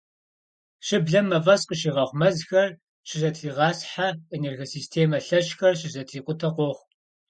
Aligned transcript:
Щыблэм 0.85 1.25
мафӏэс 1.29 1.61
къыщигъэхъу, 1.67 2.17
мэзхэр 2.19 2.69
щызэтригъасхьэ, 3.07 4.07
энергосистемэ 4.35 5.17
лъэщхэр 5.27 5.73
щызэтрикъутэ 5.79 6.49
къохъу. 6.55 6.83